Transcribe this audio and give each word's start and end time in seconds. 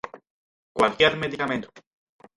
cualquier 0.73 1.15
medicamento 1.15 1.69